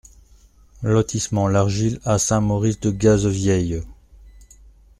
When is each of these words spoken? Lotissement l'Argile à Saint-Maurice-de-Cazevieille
Lotissement 0.81 1.47
l'Argile 1.47 1.99
à 2.05 2.17
Saint-Maurice-de-Cazevieille 2.17 3.83